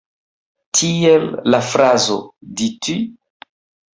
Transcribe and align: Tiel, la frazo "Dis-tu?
Tiel, 0.77 1.27
la 1.55 1.59
frazo 1.73 2.17
"Dis-tu? 2.61 2.95